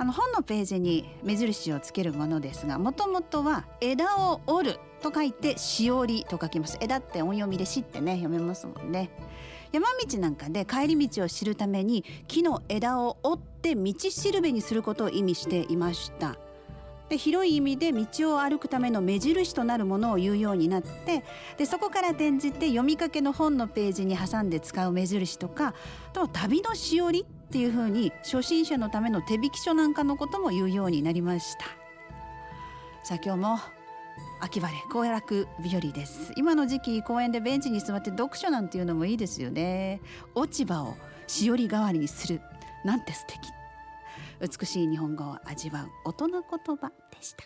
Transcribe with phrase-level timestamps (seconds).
[0.00, 6.78] あの本のページに目印をつけるものですがもともとは枝を折ると書いてしおりと書きます。
[6.80, 9.10] 枝って音読みでしってね読めますもんね。
[9.72, 16.36] 山道なんかで帰り道を知るために木の枝を折って道しるべにすることを意味していました。
[17.08, 21.24] で広い意味で道を歩くための目印となるものを言うようになって
[21.56, 25.74] でそこから転じて読みかけの本のページに挟んで使う目印とかあ
[26.12, 31.64] と旅のしおりっていうふうに初心者のための手引き書なんかのことも言うようになりました。
[33.02, 33.58] さあ今日も
[34.40, 36.32] 秋晴れ行楽日和です。
[36.36, 40.02] 今の時期公園でベンチに座って読書なんていうのもいいですよね。
[40.34, 40.94] 落ち葉を
[41.26, 42.42] しおり代わりにする。
[42.84, 43.40] なんて素敵。
[44.40, 47.44] 美しい日本語を味わう大人言葉でした。